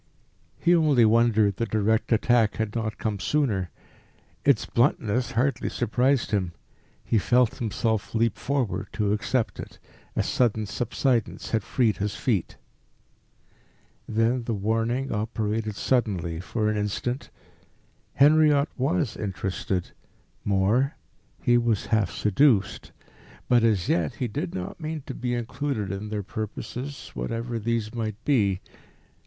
[0.57, 3.69] He only wondered the direct attack had not come sooner.
[4.43, 6.53] Its bluntness hardly surprised him.
[7.05, 9.77] He felt himself leap forward to accept it.
[10.15, 12.57] A sudden subsidence had freed his feet.
[14.07, 17.29] Then the warning operated suddenly for an instant.
[18.15, 19.91] Henriot was interested;
[20.43, 20.95] more,
[21.43, 22.91] he was half seduced;
[23.47, 27.93] but, as yet, he did not mean to be included in their purposes, whatever these
[27.93, 28.61] might be.